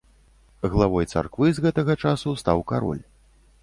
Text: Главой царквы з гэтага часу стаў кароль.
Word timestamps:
Главой 0.75 1.05
царквы 1.13 1.53
з 1.53 1.57
гэтага 1.69 1.99
часу 2.07 2.37
стаў 2.43 2.69
кароль. 2.75 3.03